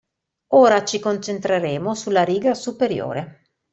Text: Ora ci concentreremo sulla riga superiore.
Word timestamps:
Ora 0.55 0.83
ci 0.83 0.97
concentreremo 0.97 1.93
sulla 1.93 2.23
riga 2.23 2.55
superiore. 2.55 3.43